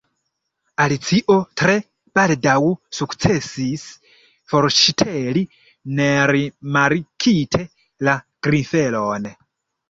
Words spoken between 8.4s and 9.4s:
grifelon.